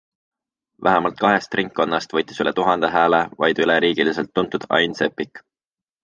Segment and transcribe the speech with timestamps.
[0.85, 5.43] Vähemalt kahest ringkonnast võttis üle tuhande hääle vaid üleriigiliselt tuntud Ain Seppik.